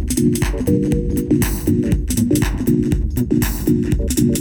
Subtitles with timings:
[0.00, 0.06] よ
[4.34, 4.39] し。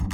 [0.03, 0.08] you.